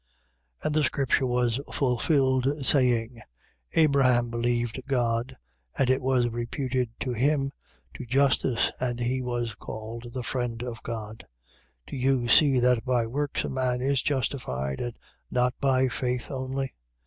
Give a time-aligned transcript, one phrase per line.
[0.63, 0.65] 2:23.
[0.65, 3.21] And the scripture was fulfilled, saying:
[3.73, 5.37] Abraham believed God,
[5.77, 7.51] and it was reputed to him
[7.93, 11.27] to justice, and he was called the friend of God.
[11.85, 11.85] 2:24.
[11.91, 14.97] Do you see that by works a man is justified, and
[15.29, 16.73] not by faith only?